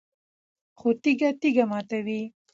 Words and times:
خو 0.79 0.87
تیږه 1.01 1.29
تیږه 1.41 1.65
ماتوي 1.71 2.21